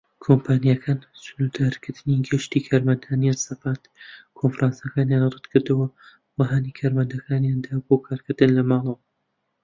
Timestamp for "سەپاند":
3.47-3.83